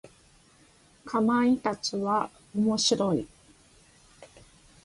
[1.05, 3.27] かまいたちは面白い。